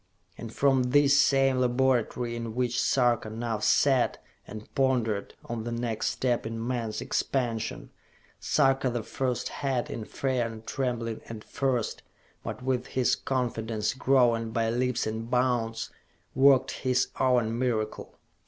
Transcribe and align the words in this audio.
And 0.35 0.51
from 0.51 0.81
this 0.81 1.15
same 1.15 1.59
laboratory 1.59 2.35
in 2.35 2.55
which 2.55 2.81
Sarka 2.81 3.29
now 3.29 3.59
sat 3.59 4.17
and 4.47 4.67
pondered 4.73 5.35
on 5.45 5.63
the 5.63 5.71
next 5.71 6.07
step 6.07 6.43
in 6.47 6.67
man's 6.67 7.01
expansion, 7.01 7.91
Sarka 8.39 8.89
the 8.89 9.03
First 9.03 9.49
had, 9.49 9.91
in 9.91 10.05
fear 10.05 10.47
and 10.47 10.65
trembling 10.65 11.21
at 11.29 11.43
first, 11.43 12.01
but 12.43 12.63
with 12.63 12.87
his 12.87 13.15
confidence 13.15 13.93
growing 13.93 14.49
by 14.49 14.71
leaps 14.71 15.05
and 15.05 15.29
bounds, 15.29 15.91
worked 16.33 16.71
his 16.81 17.09
own 17.19 17.59
miracle. 17.59 18.15